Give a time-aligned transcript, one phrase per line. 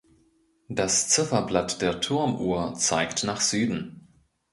[0.67, 4.07] Das Zifferblatt der Turmuhr zeigt nach Süden.